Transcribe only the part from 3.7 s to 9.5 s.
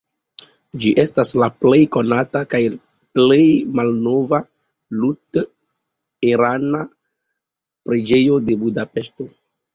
malnova luterana preĝejo de Budapeŝto.